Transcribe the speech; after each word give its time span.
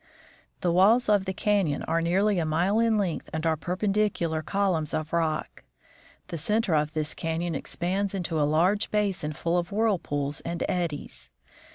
The 0.61 0.71
walls 0.71 1.07
of 1.09 1.25
the 1.25 1.31
canon 1.33 1.83
are 1.83 2.01
nearly 2.01 2.39
a 2.39 2.43
mile 2.47 2.79
in 2.79 2.97
length 2.97 3.29
and 3.31 3.45
are 3.45 3.55
perpendicular 3.55 4.41
columns 4.41 4.95
of 4.95 5.13
rock. 5.13 5.63
The 6.29 6.39
center 6.39 6.73
of 6.73 6.93
.this 6.93 7.13
canon 7.13 7.53
expands 7.53 8.15
into 8.15 8.41
a 8.41 8.49
large 8.51 8.89
basin 8.89 9.33
full 9.33 9.59
of 9.59 9.71
whirlpools 9.71 10.41
and 10.41 10.63
eddies. 10.67 11.29